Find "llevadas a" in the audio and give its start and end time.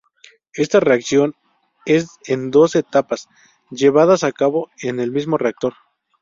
3.69-4.31